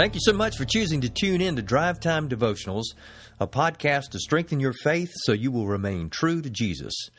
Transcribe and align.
Thank 0.00 0.14
you 0.14 0.20
so 0.22 0.32
much 0.32 0.56
for 0.56 0.64
choosing 0.64 1.02
to 1.02 1.10
tune 1.10 1.42
in 1.42 1.56
to 1.56 1.62
Drive 1.62 2.00
Time 2.00 2.26
Devotionals, 2.26 2.94
a 3.38 3.46
podcast 3.46 4.12
to 4.12 4.18
strengthen 4.18 4.58
your 4.58 4.72
faith 4.72 5.10
so 5.14 5.32
you 5.32 5.50
will 5.50 5.66
remain 5.66 6.08
true 6.08 6.40
to 6.40 6.48
Jesus. 6.48 7.10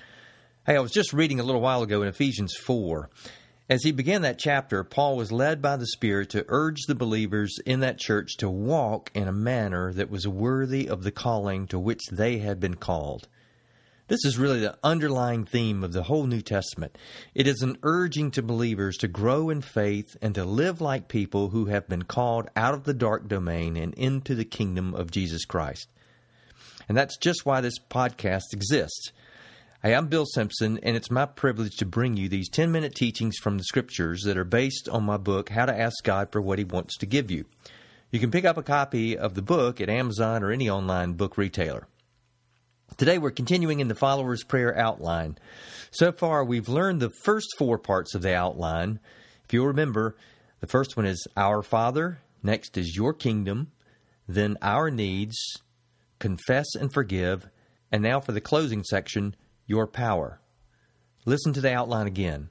Hey, 0.65 0.77
I 0.77 0.79
was 0.79 0.91
just 0.91 1.13
reading 1.13 1.39
a 1.39 1.43
little 1.43 1.61
while 1.61 1.83
ago 1.83 2.01
in 2.01 2.07
Ephesians 2.07 2.55
4. 2.55 3.07
As 3.69 3.83
he 3.83 3.91
began 3.91 4.23
that 4.23 4.39
chapter, 4.39 4.83
Paul 4.83 5.15
was 5.15 5.31
led 5.31 5.61
by 5.61 5.77
the 5.77 5.85
Spirit 5.85 6.31
to 6.31 6.43
urge 6.47 6.81
the 6.87 6.95
believers 6.95 7.59
in 7.67 7.81
that 7.81 7.99
church 7.99 8.37
to 8.37 8.49
walk 8.49 9.11
in 9.13 9.27
a 9.27 9.31
manner 9.31 9.93
that 9.93 10.09
was 10.09 10.27
worthy 10.27 10.89
of 10.89 11.03
the 11.03 11.11
calling 11.11 11.67
to 11.67 11.77
which 11.77 12.01
they 12.11 12.39
had 12.39 12.59
been 12.59 12.77
called. 12.77 13.27
This 14.11 14.25
is 14.25 14.37
really 14.37 14.59
the 14.59 14.77
underlying 14.83 15.45
theme 15.45 15.85
of 15.85 15.93
the 15.93 16.03
whole 16.03 16.25
New 16.25 16.41
Testament. 16.41 16.97
It 17.33 17.47
is 17.47 17.61
an 17.61 17.77
urging 17.81 18.29
to 18.31 18.41
believers 18.41 18.97
to 18.97 19.07
grow 19.07 19.49
in 19.49 19.61
faith 19.61 20.17
and 20.21 20.35
to 20.35 20.43
live 20.43 20.81
like 20.81 21.07
people 21.07 21.47
who 21.47 21.67
have 21.67 21.87
been 21.87 22.03
called 22.03 22.49
out 22.53 22.73
of 22.73 22.83
the 22.83 22.93
dark 22.93 23.29
domain 23.29 23.77
and 23.77 23.93
into 23.93 24.35
the 24.35 24.43
kingdom 24.43 24.93
of 24.95 25.11
Jesus 25.11 25.45
Christ. 25.45 25.87
And 26.89 26.97
that's 26.97 27.15
just 27.19 27.45
why 27.45 27.61
this 27.61 27.79
podcast 27.79 28.51
exists. 28.51 29.13
Hey, 29.81 29.95
I'm 29.95 30.07
Bill 30.07 30.25
Simpson, 30.25 30.77
and 30.83 30.97
it's 30.97 31.09
my 31.09 31.25
privilege 31.25 31.77
to 31.77 31.85
bring 31.85 32.17
you 32.17 32.27
these 32.27 32.49
10 32.49 32.69
minute 32.69 32.95
teachings 32.95 33.37
from 33.37 33.57
the 33.57 33.63
scriptures 33.63 34.23
that 34.25 34.37
are 34.37 34.43
based 34.43 34.89
on 34.89 35.05
my 35.05 35.15
book, 35.15 35.47
How 35.47 35.65
to 35.65 35.79
Ask 35.79 36.03
God 36.03 36.33
for 36.33 36.41
What 36.41 36.59
He 36.59 36.65
Wants 36.65 36.97
to 36.97 37.05
Give 37.05 37.31
You. 37.31 37.45
You 38.11 38.19
can 38.19 38.29
pick 38.29 38.43
up 38.43 38.57
a 38.57 38.61
copy 38.61 39.17
of 39.17 39.35
the 39.35 39.41
book 39.41 39.79
at 39.79 39.89
Amazon 39.89 40.43
or 40.43 40.51
any 40.51 40.69
online 40.69 41.13
book 41.13 41.37
retailer. 41.37 41.87
Today 42.97 43.17
we're 43.17 43.31
continuing 43.31 43.79
in 43.79 43.87
the 43.87 43.95
follower's 43.95 44.43
prayer 44.43 44.77
outline. 44.77 45.37
So 45.91 46.11
far, 46.11 46.43
we've 46.43 46.69
learned 46.69 47.01
the 47.01 47.09
first 47.23 47.47
four 47.57 47.79
parts 47.79 48.13
of 48.13 48.21
the 48.21 48.35
outline. 48.35 48.99
If 49.45 49.53
you'll 49.53 49.67
remember, 49.67 50.15
the 50.59 50.67
first 50.67 50.95
one 50.95 51.05
is 51.05 51.27
Our 51.35 51.63
Father, 51.63 52.19
next 52.43 52.77
is 52.77 52.95
Your 52.95 53.13
Kingdom, 53.13 53.71
then 54.27 54.57
Our 54.61 54.91
Needs, 54.91 55.37
Confess 56.19 56.75
and 56.75 56.93
Forgive, 56.93 57.49
and 57.91 58.03
now 58.03 58.19
for 58.19 58.33
the 58.33 58.41
closing 58.41 58.83
section, 58.83 59.35
Your 59.65 59.87
Power. 59.87 60.39
Listen 61.25 61.53
to 61.53 61.61
the 61.61 61.73
outline 61.73 62.07
again. 62.07 62.49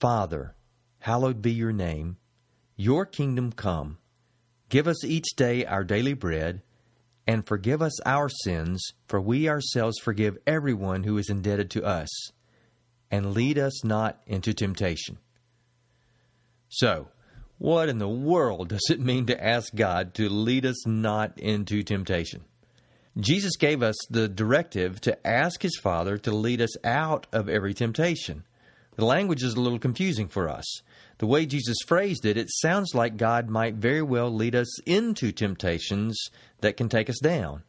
Father, 0.00 0.54
hallowed 1.00 1.42
be 1.42 1.52
your 1.52 1.72
name. 1.72 2.16
Your 2.76 3.04
kingdom 3.04 3.52
come. 3.52 3.98
Give 4.68 4.88
us 4.88 5.04
each 5.04 5.36
day 5.36 5.64
our 5.64 5.84
daily 5.84 6.14
bread 6.14 6.62
and 7.26 7.46
forgive 7.46 7.82
us 7.82 8.00
our 8.02 8.28
sins, 8.28 8.82
for 9.06 9.20
we 9.20 9.48
ourselves 9.48 9.98
forgive 9.98 10.38
everyone 10.46 11.02
who 11.02 11.18
is 11.18 11.28
indebted 11.28 11.70
to 11.70 11.84
us, 11.84 12.08
and 13.10 13.34
lead 13.34 13.58
us 13.58 13.84
not 13.84 14.20
into 14.26 14.54
temptation. 14.54 15.18
So, 16.68 17.08
what 17.58 17.88
in 17.88 17.98
the 17.98 18.08
world 18.08 18.68
does 18.68 18.88
it 18.90 19.00
mean 19.00 19.26
to 19.26 19.44
ask 19.44 19.74
God 19.74 20.14
to 20.14 20.28
lead 20.28 20.66
us 20.66 20.86
not 20.86 21.38
into 21.38 21.82
temptation? 21.82 22.44
Jesus 23.18 23.56
gave 23.56 23.82
us 23.82 23.96
the 24.10 24.28
directive 24.28 25.00
to 25.02 25.26
ask 25.26 25.62
His 25.62 25.78
Father 25.78 26.18
to 26.18 26.32
lead 26.32 26.60
us 26.60 26.76
out 26.84 27.26
of 27.32 27.48
every 27.48 27.72
temptation. 27.72 28.44
The 28.96 29.04
language 29.04 29.42
is 29.42 29.54
a 29.54 29.60
little 29.60 29.78
confusing 29.78 30.28
for 30.28 30.48
us. 30.48 30.64
The 31.18 31.26
way 31.26 31.46
Jesus 31.46 31.76
phrased 31.86 32.24
it, 32.26 32.36
it 32.36 32.50
sounds 32.50 32.94
like 32.94 33.16
God 33.16 33.48
might 33.48 33.74
very 33.74 34.02
well 34.02 34.30
lead 34.30 34.54
us 34.54 34.80
into 34.80 35.32
temptations 35.32 36.18
that 36.60 36.76
can 36.76 36.88
take 36.88 37.08
us 37.08 37.18
down. 37.20 37.62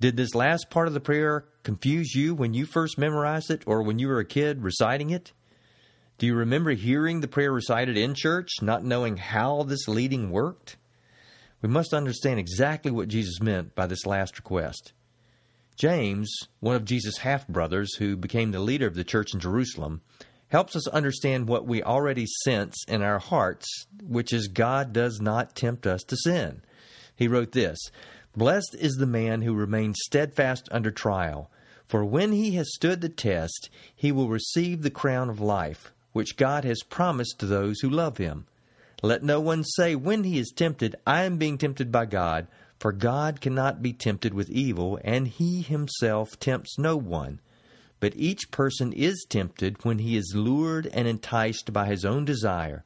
Did 0.00 0.16
this 0.16 0.34
last 0.34 0.70
part 0.70 0.88
of 0.88 0.94
the 0.94 1.00
prayer 1.00 1.46
confuse 1.62 2.14
you 2.14 2.34
when 2.34 2.52
you 2.52 2.66
first 2.66 2.98
memorized 2.98 3.50
it 3.50 3.62
or 3.66 3.82
when 3.82 3.98
you 3.98 4.08
were 4.08 4.18
a 4.18 4.24
kid 4.24 4.62
reciting 4.62 5.10
it? 5.10 5.32
Do 6.18 6.26
you 6.26 6.34
remember 6.34 6.72
hearing 6.72 7.20
the 7.20 7.28
prayer 7.28 7.52
recited 7.52 7.96
in 7.96 8.14
church, 8.14 8.60
not 8.60 8.84
knowing 8.84 9.16
how 9.16 9.62
this 9.62 9.88
leading 9.88 10.30
worked? 10.30 10.76
We 11.62 11.68
must 11.68 11.94
understand 11.94 12.38
exactly 12.38 12.90
what 12.90 13.08
Jesus 13.08 13.40
meant 13.40 13.74
by 13.74 13.86
this 13.86 14.04
last 14.04 14.36
request. 14.36 14.92
James, 15.76 16.30
one 16.60 16.76
of 16.76 16.84
Jesus' 16.84 17.18
half 17.18 17.48
brothers 17.48 17.94
who 17.96 18.16
became 18.16 18.52
the 18.52 18.60
leader 18.60 18.86
of 18.86 18.94
the 18.94 19.02
church 19.02 19.34
in 19.34 19.40
Jerusalem, 19.40 20.02
helps 20.54 20.76
us 20.76 20.86
understand 20.86 21.48
what 21.48 21.66
we 21.66 21.82
already 21.82 22.24
sense 22.44 22.76
in 22.86 23.02
our 23.02 23.18
hearts, 23.18 23.66
which 24.06 24.32
is 24.32 24.46
God 24.46 24.92
does 24.92 25.20
not 25.20 25.56
tempt 25.56 25.84
us 25.84 26.04
to 26.04 26.16
sin. 26.16 26.62
He 27.16 27.26
wrote 27.26 27.50
this 27.50 27.90
Blessed 28.36 28.76
is 28.78 28.94
the 28.94 29.04
man 29.04 29.42
who 29.42 29.52
remains 29.52 29.96
steadfast 30.04 30.68
under 30.70 30.92
trial, 30.92 31.50
for 31.88 32.04
when 32.04 32.30
he 32.30 32.52
has 32.52 32.72
stood 32.72 33.00
the 33.00 33.08
test, 33.08 33.68
he 33.96 34.12
will 34.12 34.28
receive 34.28 34.82
the 34.82 34.90
crown 34.90 35.28
of 35.28 35.40
life, 35.40 35.92
which 36.12 36.36
God 36.36 36.62
has 36.62 36.84
promised 36.84 37.40
to 37.40 37.46
those 37.46 37.80
who 37.80 37.90
love 37.90 38.18
him. 38.18 38.46
Let 39.02 39.24
no 39.24 39.40
one 39.40 39.64
say 39.64 39.96
when 39.96 40.22
he 40.22 40.38
is 40.38 40.52
tempted, 40.54 40.94
I 41.04 41.24
am 41.24 41.36
being 41.36 41.58
tempted 41.58 41.90
by 41.90 42.06
God, 42.06 42.46
for 42.78 42.92
God 42.92 43.40
cannot 43.40 43.82
be 43.82 43.92
tempted 43.92 44.32
with 44.32 44.50
evil, 44.50 45.00
and 45.02 45.26
he 45.26 45.62
himself 45.62 46.38
tempts 46.38 46.78
no 46.78 46.96
one. 46.96 47.40
But 48.00 48.16
each 48.16 48.50
person 48.50 48.92
is 48.92 49.26
tempted 49.28 49.84
when 49.84 49.98
he 49.98 50.16
is 50.16 50.34
lured 50.34 50.86
and 50.88 51.08
enticed 51.08 51.72
by 51.72 51.86
his 51.86 52.04
own 52.04 52.24
desire. 52.24 52.84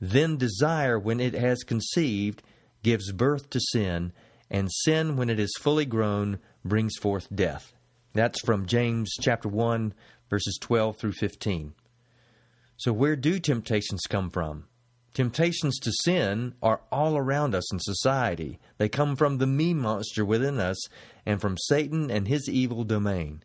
Then 0.00 0.36
desire, 0.36 0.98
when 0.98 1.20
it 1.20 1.34
has 1.34 1.62
conceived, 1.62 2.42
gives 2.82 3.12
birth 3.12 3.48
to 3.50 3.60
sin, 3.60 4.12
and 4.50 4.70
sin, 4.70 5.16
when 5.16 5.30
it 5.30 5.40
is 5.40 5.52
fully 5.58 5.86
grown, 5.86 6.38
brings 6.64 6.96
forth 6.96 7.28
death. 7.34 7.72
That's 8.12 8.40
from 8.40 8.66
James 8.66 9.12
chapter 9.20 9.48
1, 9.48 9.94
verses 10.28 10.58
12 10.60 10.96
through 10.96 11.12
15. 11.12 11.74
So, 12.76 12.92
where 12.92 13.16
do 13.16 13.38
temptations 13.38 14.02
come 14.08 14.30
from? 14.30 14.66
Temptations 15.14 15.78
to 15.78 15.92
sin 16.02 16.54
are 16.60 16.80
all 16.90 17.16
around 17.16 17.54
us 17.54 17.72
in 17.72 17.78
society. 17.78 18.58
They 18.78 18.88
come 18.88 19.14
from 19.14 19.38
the 19.38 19.46
me 19.46 19.72
monster 19.72 20.24
within 20.24 20.58
us 20.58 20.76
and 21.24 21.40
from 21.40 21.56
Satan 21.56 22.10
and 22.10 22.26
his 22.26 22.48
evil 22.48 22.82
domain. 22.82 23.44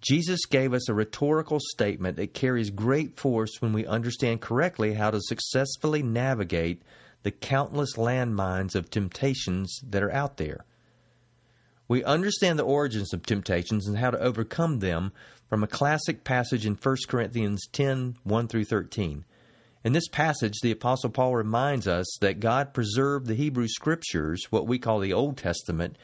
Jesus 0.00 0.46
gave 0.46 0.72
us 0.72 0.88
a 0.88 0.94
rhetorical 0.94 1.58
statement 1.60 2.16
that 2.16 2.34
carries 2.34 2.70
great 2.70 3.18
force 3.18 3.60
when 3.60 3.72
we 3.72 3.84
understand 3.86 4.40
correctly 4.40 4.94
how 4.94 5.10
to 5.10 5.20
successfully 5.20 6.02
navigate 6.02 6.82
the 7.24 7.30
countless 7.32 7.96
landmines 7.96 8.76
of 8.76 8.90
temptations 8.90 9.80
that 9.88 10.02
are 10.02 10.12
out 10.12 10.36
there. 10.36 10.64
We 11.88 12.04
understand 12.04 12.58
the 12.58 12.64
origins 12.64 13.12
of 13.12 13.24
temptations 13.24 13.88
and 13.88 13.98
how 13.98 14.10
to 14.10 14.20
overcome 14.20 14.78
them 14.78 15.12
from 15.48 15.64
a 15.64 15.68
classic 15.68 16.22
passage 16.22 16.66
in 16.66 16.74
1 16.74 16.96
Corinthians 17.08 17.66
10 17.72 18.18
1 18.22 18.48
through 18.48 18.64
13. 18.64 19.24
In 19.84 19.92
this 19.92 20.08
passage, 20.08 20.54
the 20.62 20.72
Apostle 20.72 21.10
Paul 21.10 21.34
reminds 21.34 21.88
us 21.88 22.06
that 22.20 22.40
God 22.40 22.74
preserved 22.74 23.26
the 23.26 23.34
Hebrew 23.34 23.68
Scriptures, 23.68 24.46
what 24.50 24.66
we 24.66 24.78
call 24.78 25.00
the 25.00 25.12
Old 25.12 25.38
Testament, 25.38 25.96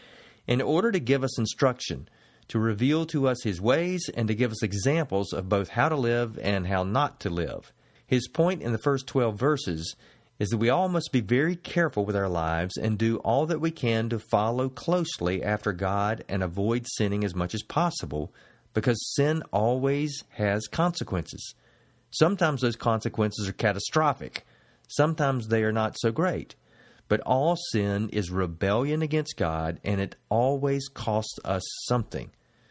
in 0.46 0.62
order 0.62 0.90
to 0.90 1.00
give 1.00 1.22
us 1.22 1.38
instruction 1.38 2.08
to 2.48 2.58
reveal 2.58 3.06
to 3.06 3.28
us 3.28 3.42
his 3.42 3.60
ways 3.60 4.10
and 4.14 4.28
to 4.28 4.34
give 4.34 4.50
us 4.50 4.62
examples 4.62 5.32
of 5.32 5.48
both 5.48 5.68
how 5.68 5.88
to 5.88 5.96
live 5.96 6.38
and 6.38 6.66
how 6.66 6.82
not 6.82 7.20
to 7.20 7.30
live. 7.30 7.72
His 8.06 8.28
point 8.28 8.62
in 8.62 8.72
the 8.72 8.78
first 8.78 9.06
12 9.06 9.38
verses 9.38 9.96
is 10.38 10.50
that 10.50 10.58
we 10.58 10.68
all 10.68 10.88
must 10.88 11.12
be 11.12 11.20
very 11.20 11.56
careful 11.56 12.04
with 12.04 12.16
our 12.16 12.28
lives 12.28 12.76
and 12.76 12.98
do 12.98 13.18
all 13.18 13.46
that 13.46 13.60
we 13.60 13.70
can 13.70 14.08
to 14.08 14.18
follow 14.18 14.68
closely 14.68 15.42
after 15.42 15.72
God 15.72 16.24
and 16.28 16.42
avoid 16.42 16.86
sinning 16.86 17.24
as 17.24 17.34
much 17.34 17.54
as 17.54 17.62
possible 17.62 18.32
because 18.74 19.14
sin 19.14 19.42
always 19.52 20.24
has 20.30 20.66
consequences. 20.66 21.54
Sometimes 22.10 22.60
those 22.60 22.76
consequences 22.76 23.48
are 23.48 23.52
catastrophic, 23.52 24.44
sometimes 24.88 25.48
they 25.48 25.62
are 25.62 25.72
not 25.72 25.96
so 25.98 26.10
great. 26.10 26.56
But 27.08 27.20
all 27.20 27.56
sin 27.70 28.08
is 28.10 28.30
rebellion 28.30 29.02
against 29.02 29.36
God, 29.36 29.80
and 29.84 30.00
it 30.00 30.16
always 30.28 30.88
costs 30.88 31.38
us 31.44 31.62
something. 31.86 32.30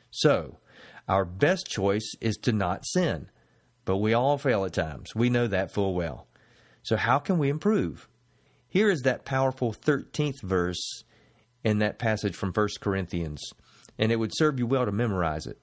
So, 0.09 0.59
our 1.07 1.25
best 1.25 1.67
choice 1.67 2.09
is 2.19 2.37
to 2.43 2.51
not 2.51 2.85
sin. 2.85 3.29
But 3.85 3.97
we 3.97 4.13
all 4.13 4.37
fail 4.37 4.65
at 4.65 4.73
times. 4.73 5.13
We 5.15 5.29
know 5.29 5.47
that 5.47 5.73
full 5.73 5.93
well. 5.93 6.27
So, 6.83 6.95
how 6.95 7.19
can 7.19 7.37
we 7.37 7.49
improve? 7.49 8.07
Here 8.67 8.89
is 8.89 9.01
that 9.01 9.25
powerful 9.25 9.73
13th 9.73 10.41
verse 10.41 11.03
in 11.63 11.79
that 11.79 11.99
passage 11.99 12.35
from 12.35 12.51
1 12.51 12.67
Corinthians, 12.81 13.41
and 13.99 14.11
it 14.11 14.15
would 14.15 14.31
serve 14.33 14.57
you 14.57 14.65
well 14.65 14.85
to 14.85 14.91
memorize 14.91 15.45
it. 15.45 15.59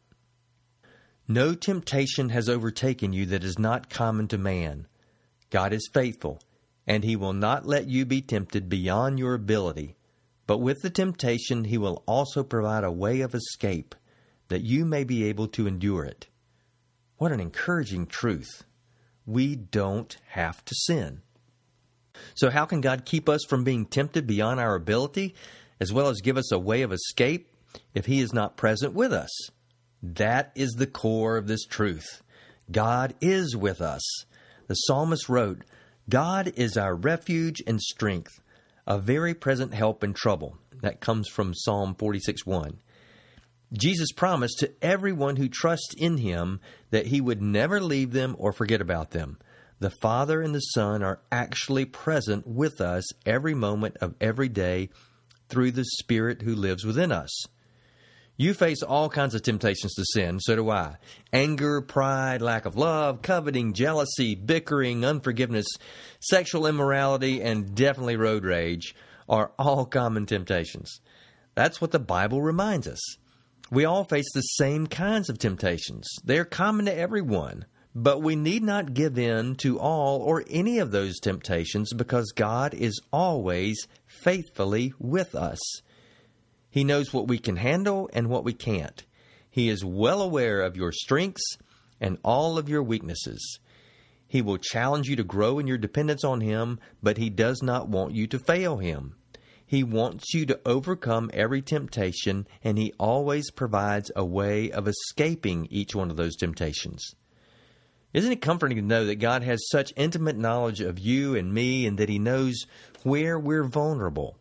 No 1.27 1.55
temptation 1.55 2.29
has 2.31 2.49
overtaken 2.49 3.13
you 3.13 3.27
that 3.27 3.45
is 3.45 3.59
not 3.59 3.91
common 3.91 4.29
to 4.29 4.39
man. 4.39 4.87
God 5.51 5.73
is 5.73 5.91
faithful 5.93 6.41
and 6.91 7.05
he 7.05 7.15
will 7.15 7.33
not 7.33 7.65
let 7.65 7.87
you 7.87 8.05
be 8.05 8.21
tempted 8.21 8.69
beyond 8.69 9.17
your 9.17 9.33
ability. 9.35 9.95
But 10.49 10.59
with 10.59 10.83
the 10.83 10.91
temptation, 10.91 11.63
he 11.63 11.79
will 11.79 12.03
also 12.05 12.43
provide 12.43 12.83
a 12.83 12.91
way 12.91 13.21
of 13.21 13.33
escape, 13.33 13.95
that 14.49 14.65
you 14.65 14.85
may 14.85 15.05
be 15.05 15.23
able 15.27 15.47
to 15.47 15.69
endure 15.69 16.03
it. 16.03 16.27
What 17.17 17.31
an 17.31 17.39
encouraging 17.39 18.09
truth. 18.09 18.65
We 19.25 19.55
don't 19.55 20.17
have 20.31 20.65
to 20.65 20.75
sin. 20.75 21.23
So, 22.35 22.51
how 22.51 22.65
can 22.65 22.81
God 22.81 23.05
keep 23.05 23.29
us 23.29 23.45
from 23.49 23.63
being 23.63 23.87
tempted 23.87 24.27
beyond 24.27 24.59
our 24.59 24.75
ability, 24.75 25.37
as 25.79 25.93
well 25.93 26.09
as 26.09 26.21
give 26.21 26.37
us 26.37 26.51
a 26.51 26.59
way 26.59 26.83
of 26.83 26.93
escape 26.93 27.55
if 27.95 28.07
He 28.07 28.19
is 28.19 28.33
not 28.33 28.57
present 28.57 28.95
with 28.95 29.13
us? 29.13 29.31
That 30.03 30.51
is 30.57 30.73
the 30.73 30.89
core 30.89 31.37
of 31.37 31.47
this 31.47 31.67
truth. 31.67 32.21
God 32.69 33.15
is 33.21 33.57
with 33.57 33.81
us. 33.81 34.03
The 34.67 34.75
psalmist 34.75 35.29
wrote, 35.29 35.63
God 36.11 36.55
is 36.57 36.77
our 36.77 36.95
refuge 36.95 37.63
and 37.69 37.81
strength, 37.81 38.41
a 38.85 38.99
very 38.99 39.33
present 39.33 39.73
help 39.73 40.03
in 40.03 40.13
trouble. 40.13 40.59
That 40.83 41.01
comes 41.01 41.29
from 41.29 41.55
Psalm 41.55 41.95
46 41.95 42.45
1. 42.45 42.81
Jesus 43.73 44.11
promised 44.11 44.59
to 44.59 44.73
everyone 44.83 45.37
who 45.37 45.49
trusts 45.49 45.95
in 45.97 46.17
him 46.17 46.59
that 46.91 47.07
he 47.07 47.21
would 47.21 47.41
never 47.41 47.81
leave 47.81 48.11
them 48.11 48.35
or 48.41 48.53
forget 48.53 48.81
about 48.81 49.13
them. 49.13 49.39
The 49.79 49.93
Father 50.03 50.43
and 50.43 50.53
the 50.53 50.61
Son 50.61 51.05
are 51.05 51.21
actually 51.31 51.85
present 51.85 52.45
with 52.45 52.81
us 52.81 53.05
every 53.25 53.55
moment 53.55 53.97
of 54.01 54.17
every 54.21 54.49
day 54.49 54.91
through 55.49 55.71
the 55.71 55.85
Spirit 55.85 56.43
who 56.43 56.57
lives 56.57 56.85
within 56.85 57.13
us. 57.13 57.31
You 58.41 58.55
face 58.55 58.83
all 58.83 59.11
kinds 59.11 59.35
of 59.35 59.43
temptations 59.43 59.93
to 59.97 60.05
sin, 60.15 60.41
so 60.41 60.57
do 60.57 60.71
I. 60.71 60.95
Anger, 61.31 61.83
pride, 61.83 62.41
lack 62.41 62.65
of 62.65 62.75
love, 62.75 63.21
coveting, 63.21 63.75
jealousy, 63.75 64.35
bickering, 64.35 65.05
unforgiveness, 65.05 65.67
sexual 66.21 66.67
immorality, 66.67 67.43
and 67.43 67.75
definitely 67.75 68.17
road 68.17 68.47
rage 68.47 68.95
are 69.29 69.53
all 69.59 69.85
common 69.85 70.25
temptations. 70.25 71.03
That's 71.55 71.83
what 71.83 71.91
the 71.91 71.99
Bible 71.99 72.41
reminds 72.41 72.89
us. 72.89 73.03
We 73.71 73.85
all 73.85 74.05
face 74.05 74.33
the 74.33 74.41
same 74.41 74.87
kinds 74.87 75.29
of 75.29 75.37
temptations. 75.37 76.09
They 76.25 76.39
are 76.39 76.47
common 76.47 76.87
to 76.87 76.97
everyone. 76.97 77.67
But 77.95 78.23
we 78.23 78.37
need 78.37 78.63
not 78.63 78.95
give 78.95 79.19
in 79.19 79.57
to 79.57 79.79
all 79.79 80.23
or 80.23 80.45
any 80.49 80.79
of 80.79 80.93
those 80.93 81.21
temptations 81.21 81.93
because 81.93 82.33
God 82.35 82.73
is 82.73 83.03
always 83.13 83.87
faithfully 84.07 84.95
with 84.99 85.35
us. 85.35 85.59
He 86.71 86.85
knows 86.85 87.13
what 87.13 87.29
we 87.29 87.39
can 87.39 87.57
handle 87.57 88.09
and 88.13 88.29
what 88.29 88.45
we 88.45 88.53
can't. 88.53 89.05
He 89.51 89.69
is 89.69 89.85
well 89.85 90.23
aware 90.23 90.63
of 90.63 90.77
your 90.77 90.93
strengths 90.93 91.59
and 92.01 92.19
all 92.25 92.57
of 92.57 92.69
your 92.69 92.83
weaknesses. 92.83 93.59
He 94.29 94.43
will 94.43 94.59
challenge 94.59 95.09
you 95.09 95.17
to 95.17 95.25
grow 95.25 95.59
in 95.59 95.67
your 95.67 95.77
dependence 95.77 96.23
on 96.23 96.41
Him, 96.41 96.79
but 97.03 97.19
He 97.19 97.31
does 97.31 97.63
not 97.63 97.89
want 97.89 98.15
you 98.15 98.29
to 98.29 98.39
fail 98.39 98.79
Him. 98.79 99.17
He 99.67 99.83
wants 99.83 100.33
you 100.33 100.47
to 100.47 100.61
overcome 100.65 101.31
every 101.35 101.63
temptation, 101.63 102.47
and 102.63 102.79
He 102.79 102.93
always 102.99 103.51
provides 103.51 104.13
a 104.15 104.25
way 104.25 104.71
of 104.71 104.87
escaping 104.87 105.67
each 105.71 105.97
one 105.97 106.11
of 106.11 106.17
those 106.17 106.37
temptations. 106.37 107.15
Isn't 108.13 108.33
it 108.33 108.41
comforting 108.41 108.77
to 108.77 108.83
know 108.83 109.07
that 109.07 109.17
God 109.17 109.43
has 109.43 109.69
such 109.69 109.93
intimate 109.97 110.37
knowledge 110.37 110.81
of 110.81 110.99
you 110.99 111.35
and 111.35 111.53
me 111.53 111.87
and 111.87 111.99
that 111.99 112.09
He 112.09 112.21
knows 112.21 112.67
where 113.03 113.39
we're 113.39 113.65
vulnerable? 113.65 114.37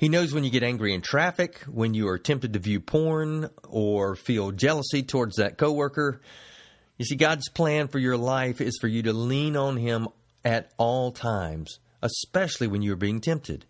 He 0.00 0.08
knows 0.08 0.32
when 0.32 0.44
you 0.44 0.50
get 0.50 0.62
angry 0.62 0.94
in 0.94 1.02
traffic, 1.02 1.58
when 1.70 1.92
you 1.92 2.08
are 2.08 2.18
tempted 2.18 2.54
to 2.54 2.58
view 2.58 2.80
porn 2.80 3.50
or 3.68 4.16
feel 4.16 4.50
jealousy 4.50 5.02
towards 5.02 5.36
that 5.36 5.58
coworker. 5.58 6.22
You 6.96 7.04
see, 7.04 7.16
God's 7.16 7.50
plan 7.50 7.88
for 7.88 7.98
your 7.98 8.16
life 8.16 8.62
is 8.62 8.78
for 8.80 8.88
you 8.88 9.02
to 9.02 9.12
lean 9.12 9.58
on 9.58 9.76
Him 9.76 10.08
at 10.42 10.72
all 10.78 11.12
times, 11.12 11.80
especially 12.00 12.66
when 12.66 12.80
you 12.80 12.94
are 12.94 12.96
being 12.96 13.20
tempted. 13.20 13.66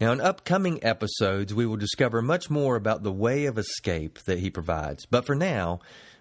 Now, 0.00 0.12
in 0.12 0.22
upcoming 0.22 0.82
episodes, 0.82 1.52
we 1.52 1.66
will 1.66 1.76
discover 1.76 2.22
much 2.22 2.48
more 2.48 2.74
about 2.74 3.02
the 3.02 3.12
way 3.12 3.44
of 3.44 3.58
escape 3.58 4.20
that 4.20 4.38
He 4.38 4.48
provides. 4.48 5.04
But 5.04 5.26
for 5.26 5.34
now, 5.34 5.80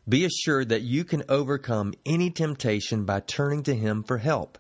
be 0.10 0.26
assured 0.26 0.68
that 0.68 0.82
you 0.82 1.06
can 1.06 1.24
overcome 1.30 1.94
any 2.06 2.30
temptation 2.30 3.06
by 3.06 3.22
turning 3.22 3.64
to 3.64 3.74
Him 3.74 4.04
for 4.04 4.18
help. 4.18 4.58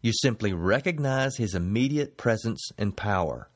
You 0.00 0.12
simply 0.12 0.52
recognize 0.52 1.36
His 1.36 1.54
immediate 1.54 2.16
presence 2.16 2.70
and 2.76 2.96
power. 2.96 3.48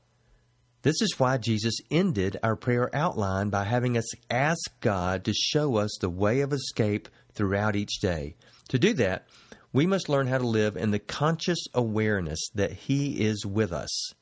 This 0.82 1.00
is 1.00 1.18
why 1.18 1.38
Jesus 1.38 1.74
ended 1.92 2.38
our 2.42 2.56
prayer 2.56 2.90
outline 2.94 3.50
by 3.50 3.64
having 3.64 3.96
us 3.96 4.10
ask 4.28 4.80
God 4.80 5.24
to 5.24 5.32
show 5.32 5.76
us 5.76 5.96
the 6.00 6.10
way 6.10 6.40
of 6.40 6.52
escape 6.52 7.08
throughout 7.34 7.76
each 7.76 8.00
day. 8.00 8.34
To 8.70 8.80
do 8.80 8.92
that, 8.94 9.28
we 9.72 9.86
must 9.86 10.08
learn 10.08 10.26
how 10.26 10.38
to 10.38 10.46
live 10.46 10.76
in 10.76 10.90
the 10.90 10.98
conscious 10.98 11.64
awareness 11.72 12.40
that 12.56 12.72
He 12.72 13.24
is 13.24 13.46
with 13.46 13.72
us. 13.72 14.12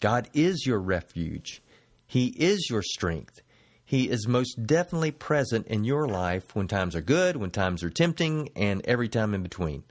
God 0.00 0.28
is 0.34 0.66
your 0.66 0.80
refuge. 0.80 1.62
He 2.06 2.26
is 2.26 2.68
your 2.68 2.82
strength. 2.82 3.40
He 3.82 4.10
is 4.10 4.28
most 4.28 4.66
definitely 4.66 5.12
present 5.12 5.66
in 5.68 5.84
your 5.84 6.06
life 6.06 6.54
when 6.54 6.68
times 6.68 6.94
are 6.94 7.00
good, 7.00 7.36
when 7.36 7.50
times 7.50 7.82
are 7.82 7.90
tempting, 7.90 8.50
and 8.54 8.84
every 8.84 9.08
time 9.08 9.32
in 9.32 9.42
between. 9.42 9.82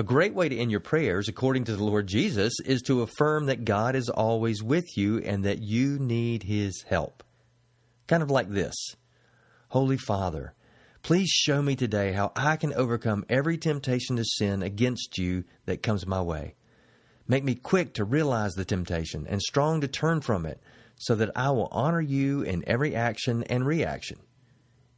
A 0.00 0.02
great 0.02 0.32
way 0.32 0.48
to 0.48 0.56
end 0.56 0.70
your 0.70 0.80
prayers, 0.80 1.28
according 1.28 1.64
to 1.64 1.76
the 1.76 1.84
Lord 1.84 2.06
Jesus, 2.06 2.54
is 2.64 2.80
to 2.84 3.02
affirm 3.02 3.44
that 3.46 3.66
God 3.66 3.94
is 3.94 4.08
always 4.08 4.62
with 4.62 4.96
you 4.96 5.18
and 5.18 5.44
that 5.44 5.60
you 5.60 5.98
need 5.98 6.42
His 6.42 6.82
help. 6.88 7.22
Kind 8.06 8.22
of 8.22 8.30
like 8.30 8.48
this 8.48 8.74
Holy 9.68 9.98
Father, 9.98 10.54
please 11.02 11.28
show 11.28 11.60
me 11.60 11.76
today 11.76 12.12
how 12.12 12.32
I 12.34 12.56
can 12.56 12.72
overcome 12.72 13.26
every 13.28 13.58
temptation 13.58 14.16
to 14.16 14.24
sin 14.24 14.62
against 14.62 15.18
you 15.18 15.44
that 15.66 15.82
comes 15.82 16.06
my 16.06 16.22
way. 16.22 16.54
Make 17.28 17.44
me 17.44 17.54
quick 17.54 17.92
to 17.96 18.04
realize 18.04 18.54
the 18.54 18.64
temptation 18.64 19.26
and 19.28 19.42
strong 19.42 19.82
to 19.82 19.86
turn 19.86 20.22
from 20.22 20.46
it, 20.46 20.62
so 20.96 21.14
that 21.16 21.32
I 21.36 21.50
will 21.50 21.68
honor 21.72 22.00
you 22.00 22.40
in 22.40 22.64
every 22.66 22.96
action 22.96 23.42
and 23.50 23.66
reaction. 23.66 24.20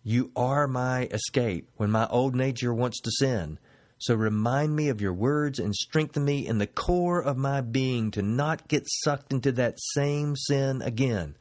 You 0.04 0.30
are 0.36 0.68
my 0.68 1.08
escape 1.10 1.72
when 1.76 1.90
my 1.90 2.06
old 2.06 2.36
nature 2.36 2.72
wants 2.72 3.00
to 3.00 3.10
sin. 3.10 3.58
So 4.02 4.16
remind 4.16 4.74
me 4.74 4.88
of 4.88 5.00
your 5.00 5.12
words 5.12 5.60
and 5.60 5.72
strengthen 5.72 6.24
me 6.24 6.44
in 6.44 6.58
the 6.58 6.66
core 6.66 7.22
of 7.22 7.36
my 7.36 7.60
being 7.60 8.10
to 8.10 8.20
not 8.20 8.66
get 8.66 8.82
sucked 8.88 9.32
into 9.32 9.52
that 9.52 9.78
same 9.78 10.34
sin 10.34 10.82
again. 10.82 11.36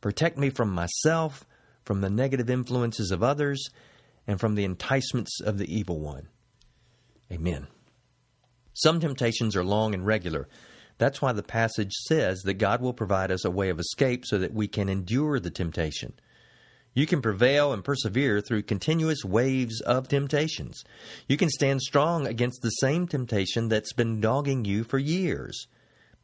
Protect 0.00 0.38
me 0.38 0.50
from 0.50 0.70
myself, 0.70 1.44
from 1.84 2.00
the 2.00 2.08
negative 2.08 2.48
influences 2.48 3.10
of 3.10 3.24
others, 3.24 3.70
and 4.28 4.38
from 4.38 4.54
the 4.54 4.64
enticements 4.64 5.40
of 5.40 5.58
the 5.58 5.74
evil 5.76 5.98
one. 5.98 6.28
Amen. 7.32 7.66
Some 8.74 9.00
temptations 9.00 9.56
are 9.56 9.64
long 9.64 9.92
and 9.92 10.06
regular. 10.06 10.46
That's 10.98 11.20
why 11.20 11.32
the 11.32 11.42
passage 11.42 11.94
says 12.06 12.42
that 12.42 12.54
God 12.54 12.80
will 12.80 12.92
provide 12.92 13.32
us 13.32 13.44
a 13.44 13.50
way 13.50 13.70
of 13.70 13.80
escape 13.80 14.24
so 14.24 14.38
that 14.38 14.54
we 14.54 14.68
can 14.68 14.88
endure 14.88 15.40
the 15.40 15.50
temptation. 15.50 16.12
You 16.94 17.06
can 17.06 17.22
prevail 17.22 17.72
and 17.72 17.84
persevere 17.84 18.40
through 18.40 18.62
continuous 18.62 19.24
waves 19.24 19.80
of 19.80 20.08
temptations. 20.08 20.84
You 21.28 21.36
can 21.36 21.48
stand 21.48 21.82
strong 21.82 22.26
against 22.26 22.62
the 22.62 22.70
same 22.70 23.06
temptation 23.06 23.68
that's 23.68 23.92
been 23.92 24.20
dogging 24.20 24.64
you 24.64 24.84
for 24.84 24.98
years. 24.98 25.66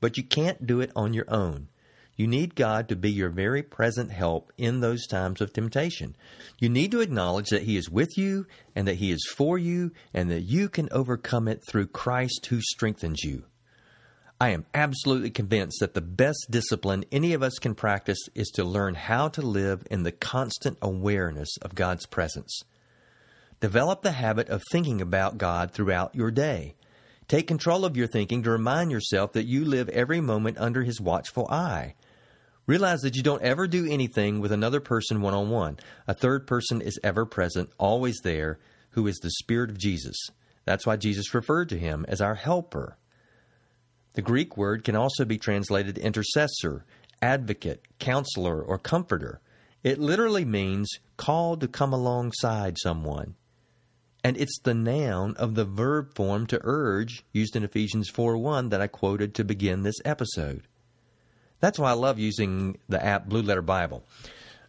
But 0.00 0.16
you 0.16 0.24
can't 0.24 0.66
do 0.66 0.80
it 0.80 0.90
on 0.96 1.14
your 1.14 1.26
own. 1.28 1.68
You 2.16 2.26
need 2.28 2.54
God 2.54 2.88
to 2.88 2.96
be 2.96 3.10
your 3.10 3.30
very 3.30 3.62
present 3.62 4.12
help 4.12 4.52
in 4.56 4.80
those 4.80 5.06
times 5.06 5.40
of 5.40 5.52
temptation. 5.52 6.14
You 6.60 6.68
need 6.68 6.92
to 6.92 7.00
acknowledge 7.00 7.50
that 7.50 7.62
He 7.62 7.76
is 7.76 7.90
with 7.90 8.16
you 8.16 8.46
and 8.76 8.86
that 8.86 8.96
He 8.96 9.10
is 9.10 9.26
for 9.36 9.58
you 9.58 9.90
and 10.12 10.30
that 10.30 10.42
you 10.42 10.68
can 10.68 10.88
overcome 10.92 11.48
it 11.48 11.62
through 11.68 11.88
Christ 11.88 12.46
who 12.46 12.60
strengthens 12.60 13.24
you. 13.24 13.44
I 14.44 14.50
am 14.50 14.66
absolutely 14.74 15.30
convinced 15.30 15.78
that 15.80 15.94
the 15.94 16.02
best 16.02 16.48
discipline 16.50 17.06
any 17.10 17.32
of 17.32 17.42
us 17.42 17.54
can 17.58 17.74
practice 17.74 18.18
is 18.34 18.48
to 18.56 18.62
learn 18.62 18.94
how 18.94 19.28
to 19.28 19.40
live 19.40 19.86
in 19.90 20.02
the 20.02 20.12
constant 20.12 20.76
awareness 20.82 21.56
of 21.62 21.74
God's 21.74 22.04
presence. 22.04 22.60
Develop 23.60 24.02
the 24.02 24.12
habit 24.12 24.50
of 24.50 24.62
thinking 24.70 25.00
about 25.00 25.38
God 25.38 25.70
throughout 25.70 26.14
your 26.14 26.30
day. 26.30 26.74
Take 27.26 27.46
control 27.46 27.86
of 27.86 27.96
your 27.96 28.06
thinking 28.06 28.42
to 28.42 28.50
remind 28.50 28.90
yourself 28.90 29.32
that 29.32 29.46
you 29.46 29.64
live 29.64 29.88
every 29.88 30.20
moment 30.20 30.58
under 30.58 30.82
His 30.82 31.00
watchful 31.00 31.48
eye. 31.48 31.94
Realize 32.66 33.00
that 33.00 33.16
you 33.16 33.22
don't 33.22 33.40
ever 33.40 33.66
do 33.66 33.90
anything 33.90 34.40
with 34.40 34.52
another 34.52 34.80
person 34.80 35.22
one 35.22 35.32
on 35.32 35.48
one. 35.48 35.78
A 36.06 36.12
third 36.12 36.46
person 36.46 36.82
is 36.82 37.00
ever 37.02 37.24
present, 37.24 37.70
always 37.78 38.20
there, 38.22 38.58
who 38.90 39.06
is 39.06 39.16
the 39.20 39.30
Spirit 39.30 39.70
of 39.70 39.78
Jesus. 39.78 40.28
That's 40.66 40.84
why 40.84 40.96
Jesus 40.96 41.32
referred 41.32 41.70
to 41.70 41.78
him 41.78 42.04
as 42.08 42.20
our 42.20 42.34
helper. 42.34 42.98
The 44.14 44.22
Greek 44.22 44.56
word 44.56 44.84
can 44.84 44.96
also 44.96 45.24
be 45.24 45.38
translated 45.38 45.98
intercessor, 45.98 46.84
advocate, 47.20 47.82
counselor, 47.98 48.62
or 48.62 48.78
comforter. 48.78 49.40
It 49.82 49.98
literally 49.98 50.44
means 50.44 50.88
called 51.16 51.60
to 51.60 51.68
come 51.68 51.92
alongside 51.92 52.78
someone. 52.78 53.34
And 54.22 54.38
it's 54.38 54.58
the 54.60 54.72
noun 54.72 55.34
of 55.36 55.54
the 55.54 55.66
verb 55.66 56.14
form 56.14 56.46
to 56.46 56.60
urge 56.62 57.24
used 57.32 57.56
in 57.56 57.64
Ephesians 57.64 58.08
4 58.08 58.38
1 58.38 58.70
that 58.70 58.80
I 58.80 58.86
quoted 58.86 59.34
to 59.34 59.44
begin 59.44 59.82
this 59.82 60.00
episode. 60.04 60.62
That's 61.60 61.78
why 61.78 61.90
I 61.90 61.94
love 61.94 62.18
using 62.18 62.78
the 62.88 63.04
app 63.04 63.26
Blue 63.26 63.42
Letter 63.42 63.62
Bible. 63.62 64.04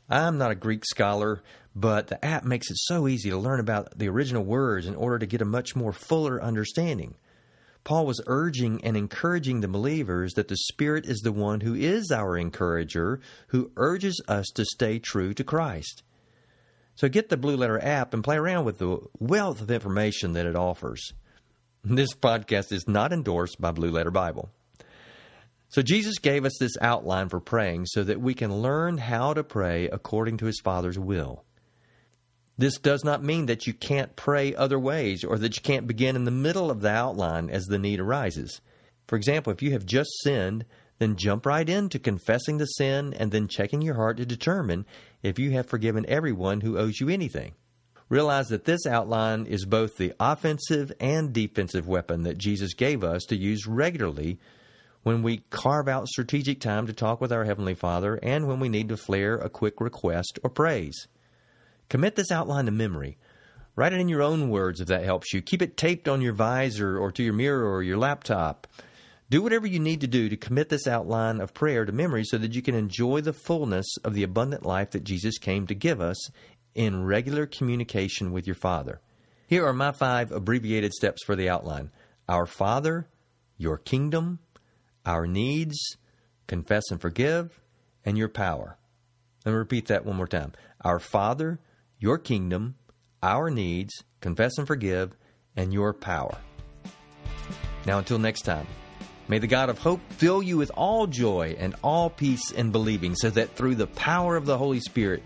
I'm 0.09 0.37
not 0.37 0.51
a 0.51 0.55
Greek 0.55 0.85
scholar, 0.85 1.41
but 1.75 2.07
the 2.07 2.23
app 2.23 2.43
makes 2.43 2.69
it 2.69 2.77
so 2.77 3.07
easy 3.07 3.29
to 3.29 3.37
learn 3.37 3.59
about 3.59 3.97
the 3.97 4.09
original 4.09 4.43
words 4.43 4.87
in 4.87 4.95
order 4.95 5.19
to 5.19 5.25
get 5.25 5.41
a 5.41 5.45
much 5.45 5.75
more 5.75 5.93
fuller 5.93 6.41
understanding. 6.41 7.15
Paul 7.85 8.07
was 8.07 8.21
urging 8.25 8.83
and 8.83 8.97
encouraging 8.97 9.61
the 9.61 9.67
believers 9.67 10.33
that 10.33 10.47
the 10.47 10.57
Spirit 10.57 11.05
is 11.05 11.19
the 11.19 11.31
one 11.31 11.61
who 11.61 11.75
is 11.75 12.11
our 12.11 12.35
encourager, 12.35 13.21
who 13.49 13.71
urges 13.77 14.21
us 14.27 14.47
to 14.55 14.65
stay 14.65 14.97
true 14.99 15.33
to 15.35 15.43
Christ. 15.43 16.01
So 16.95 17.07
get 17.07 17.29
the 17.29 17.37
Blue 17.37 17.55
Letter 17.55 17.79
app 17.81 18.13
and 18.13 18.23
play 18.23 18.37
around 18.37 18.65
with 18.65 18.79
the 18.79 18.97
wealth 19.19 19.61
of 19.61 19.69
information 19.69 20.33
that 20.33 20.47
it 20.47 20.55
offers. 20.55 21.13
This 21.83 22.15
podcast 22.15 22.71
is 22.71 22.87
not 22.87 23.13
endorsed 23.13 23.61
by 23.61 23.71
Blue 23.71 23.91
Letter 23.91 24.11
Bible. 24.11 24.49
So 25.69 25.83
Jesus 25.83 26.17
gave 26.17 26.43
us 26.43 26.57
this 26.59 26.77
outline 26.81 27.29
for 27.29 27.39
praying 27.39 27.85
so 27.85 28.03
that 28.03 28.19
we 28.19 28.33
can 28.33 28.51
learn 28.51 28.97
how 28.97 29.35
to 29.35 29.43
pray 29.43 29.89
according 29.89 30.37
to 30.37 30.47
his 30.47 30.59
Father's 30.59 30.97
will. 30.97 31.44
This 32.57 32.77
does 32.77 33.03
not 33.03 33.23
mean 33.23 33.47
that 33.47 33.67
you 33.67 33.73
can't 33.73 34.15
pray 34.15 34.55
other 34.55 34.79
ways 34.79 35.23
or 35.23 35.37
that 35.37 35.57
you 35.57 35.61
can't 35.61 35.87
begin 35.87 36.15
in 36.15 36.23
the 36.23 36.31
middle 36.31 36.71
of 36.71 36.81
the 36.81 36.89
outline 36.89 37.49
as 37.49 37.65
the 37.65 37.77
need 37.77 37.99
arises. 37.99 38.61
For 39.07 39.17
example, 39.17 39.51
if 39.51 39.61
you 39.61 39.71
have 39.71 39.85
just 39.85 40.09
sinned, 40.23 40.65
then 40.97 41.17
jump 41.17 41.45
right 41.45 41.67
into 41.67 41.99
confessing 41.99 42.57
the 42.57 42.65
sin 42.65 43.13
and 43.13 43.31
then 43.31 43.49
checking 43.49 43.81
your 43.81 43.95
heart 43.95 44.17
to 44.17 44.25
determine 44.25 44.85
if 45.21 45.37
you 45.37 45.51
have 45.51 45.65
forgiven 45.65 46.05
everyone 46.07 46.61
who 46.61 46.77
owes 46.77 46.99
you 47.01 47.09
anything. 47.09 47.53
Realize 48.07 48.47
that 48.49 48.65
this 48.65 48.85
outline 48.85 49.47
is 49.47 49.65
both 49.65 49.97
the 49.97 50.13
offensive 50.19 50.91
and 50.99 51.33
defensive 51.33 51.87
weapon 51.87 52.23
that 52.23 52.37
Jesus 52.37 52.73
gave 52.73 53.03
us 53.03 53.23
to 53.25 53.35
use 53.35 53.67
regularly 53.67 54.39
when 55.03 55.23
we 55.23 55.43
carve 55.49 55.87
out 55.87 56.07
strategic 56.07 56.59
time 56.59 56.87
to 56.87 56.93
talk 56.93 57.19
with 57.19 57.33
our 57.33 57.43
Heavenly 57.43 57.75
Father 57.75 58.19
and 58.23 58.47
when 58.47 58.59
we 58.59 58.69
need 58.69 58.89
to 58.89 58.97
flare 58.97 59.35
a 59.35 59.49
quick 59.49 59.81
request 59.81 60.39
or 60.43 60.49
praise. 60.49 61.07
Commit 61.89 62.15
this 62.15 62.31
outline 62.31 62.65
to 62.65 62.71
memory. 62.71 63.17
Write 63.75 63.93
it 63.93 63.99
in 63.99 64.09
your 64.09 64.21
own 64.21 64.49
words 64.49 64.79
if 64.79 64.87
that 64.87 65.03
helps 65.03 65.33
you. 65.33 65.41
Keep 65.41 65.61
it 65.61 65.77
taped 65.77 66.07
on 66.07 66.21
your 66.21 66.33
visor 66.33 66.97
or 66.97 67.11
to 67.11 67.23
your 67.23 67.33
mirror 67.33 67.71
or 67.71 67.83
your 67.83 67.97
laptop. 67.97 68.67
Do 69.29 69.41
whatever 69.41 69.67
you 69.67 69.79
need 69.79 70.01
to 70.01 70.07
do 70.07 70.29
to 70.29 70.37
commit 70.37 70.69
this 70.69 70.87
outline 70.87 71.41
of 71.41 71.53
prayer 71.53 71.83
to 71.83 71.91
memory 71.91 72.23
so 72.23 72.37
that 72.37 72.53
you 72.53 72.61
can 72.61 72.75
enjoy 72.75 73.21
the 73.21 73.33
fullness 73.33 73.97
of 74.03 74.13
the 74.13 74.23
abundant 74.23 74.65
life 74.65 74.91
that 74.91 75.03
Jesus 75.03 75.37
came 75.37 75.67
to 75.67 75.75
give 75.75 75.99
us 75.99 76.29
in 76.75 77.05
regular 77.05 77.47
communication 77.47 78.31
with 78.31 78.45
your 78.45 78.55
Father. 78.55 79.01
Here 79.47 79.65
are 79.65 79.73
my 79.73 79.91
five 79.91 80.31
abbreviated 80.31 80.93
steps 80.93 81.23
for 81.23 81.35
the 81.35 81.49
outline 81.49 81.91
Our 82.29 82.45
Father, 82.45 83.07
Your 83.57 83.77
Kingdom, 83.77 84.39
Our 85.05 85.25
Needs, 85.25 85.97
Confess 86.47 86.91
and 86.91 87.01
Forgive, 87.01 87.59
and 88.05 88.17
Your 88.17 88.29
Power. 88.29 88.77
Let 89.45 89.51
me 89.51 89.57
repeat 89.57 89.87
that 89.87 90.05
one 90.05 90.15
more 90.15 90.27
time. 90.27 90.53
Our 90.81 90.99
Father, 90.99 91.59
Your 92.05 92.19
Kingdom, 92.19 92.75
Our 93.23 93.49
Needs, 93.49 94.03
Confess 94.21 94.59
and 94.59 94.67
Forgive, 94.67 95.15
and 95.55 95.73
Your 95.73 95.91
Power. 95.91 96.37
Now, 97.87 97.97
until 97.97 98.19
next 98.19 98.43
time. 98.43 98.67
May 99.27 99.39
the 99.39 99.47
God 99.47 99.71
of 99.71 99.79
hope 99.79 100.01
fill 100.11 100.43
you 100.43 100.55
with 100.55 100.69
all 100.75 101.07
joy 101.07 101.55
and 101.57 101.73
all 101.83 102.11
peace 102.11 102.51
in 102.51 102.71
believing, 102.71 103.15
so 103.15 103.31
that 103.31 103.55
through 103.55 103.73
the 103.73 103.87
power 103.87 104.35
of 104.35 104.45
the 104.45 104.55
Holy 104.55 104.81
Spirit 104.81 105.23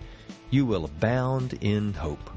you 0.51 0.65
will 0.65 0.85
abound 0.85 1.57
in 1.59 1.91
hope. 1.91 2.29